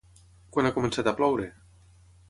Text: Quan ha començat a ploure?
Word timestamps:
Quan 0.55 0.69
ha 0.69 0.73
començat 0.79 1.11
a 1.13 1.15
ploure? 1.21 1.49